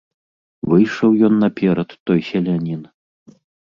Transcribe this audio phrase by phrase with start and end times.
[0.69, 2.81] Выйшаў ён наперад, той селянін.